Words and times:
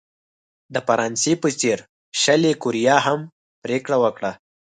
د 0.73 0.75
فرانسې 0.87 1.33
په 1.41 1.49
څېر 1.59 1.79
شلي 2.21 2.51
کوریا 2.61 2.97
هم 3.07 3.19
پرېکړه 3.63 3.97
وکړه. 4.03 4.31